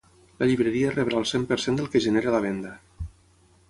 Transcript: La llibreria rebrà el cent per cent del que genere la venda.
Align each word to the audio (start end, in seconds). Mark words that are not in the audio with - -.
La 0.43 0.47
llibreria 0.51 0.93
rebrà 0.95 1.21
el 1.21 1.29
cent 1.33 1.47
per 1.53 1.59
cent 1.67 1.79
del 1.81 1.93
que 1.93 2.05
genere 2.09 2.37
la 2.39 2.45
venda. 2.51 2.77